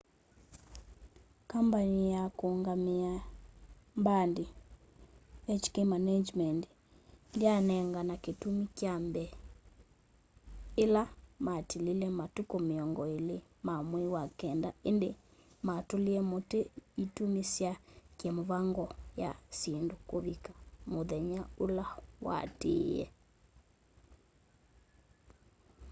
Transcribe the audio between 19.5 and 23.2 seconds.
syĩndũ kũvika mũthenya ũla waatĩĩe